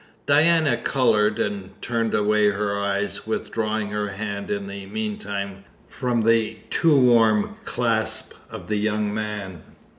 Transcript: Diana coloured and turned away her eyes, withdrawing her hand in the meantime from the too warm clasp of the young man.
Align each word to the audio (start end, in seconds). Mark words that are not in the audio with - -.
Diana 0.25 0.77
coloured 0.77 1.37
and 1.37 1.79
turned 1.79 2.15
away 2.15 2.49
her 2.49 2.75
eyes, 2.75 3.27
withdrawing 3.27 3.89
her 3.91 4.07
hand 4.07 4.49
in 4.49 4.65
the 4.65 4.87
meantime 4.87 5.63
from 5.87 6.23
the 6.23 6.57
too 6.71 6.99
warm 6.99 7.53
clasp 7.65 8.33
of 8.49 8.67
the 8.67 8.77
young 8.77 9.13
man. 9.13 9.61